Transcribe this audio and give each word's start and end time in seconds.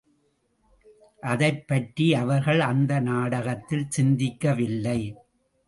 அதைப் 1.21 1.67
பற்றி 1.67 2.13
அவர்கள் 2.13 2.59
அந்த 2.59 2.99
நாடகத்தில் 2.99 3.87
சிந்திக்கவில்லை. 3.97 5.13